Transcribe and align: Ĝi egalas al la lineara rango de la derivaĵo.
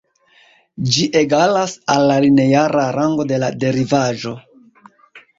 Ĝi 0.93 1.03
egalas 1.19 1.75
al 1.95 2.05
la 2.11 2.15
lineara 2.25 2.85
rango 2.95 3.27
de 3.33 3.37
la 3.43 3.51
derivaĵo. 3.65 4.33